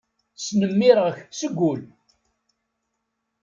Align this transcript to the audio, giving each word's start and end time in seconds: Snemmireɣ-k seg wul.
Snemmireɣ-k 0.45 1.17
seg 1.39 1.51
wul. 1.57 1.81